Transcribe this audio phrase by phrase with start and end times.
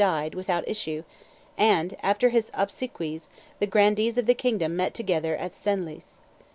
[0.03, 1.03] died without issue;
[1.59, 6.21] and, after his obsequies, the grandees of the kingdom met together at Senlis.